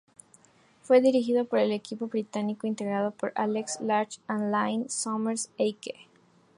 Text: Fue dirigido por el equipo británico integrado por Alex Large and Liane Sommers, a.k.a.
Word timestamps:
Fue 0.81 0.99
dirigido 0.99 1.45
por 1.45 1.59
el 1.59 1.71
equipo 1.71 2.07
británico 2.07 2.65
integrado 2.65 3.11
por 3.11 3.33
Alex 3.35 3.79
Large 3.81 4.19
and 4.27 4.49
Liane 4.49 4.89
Sommers, 4.89 5.51
a.k.a. 5.59 5.95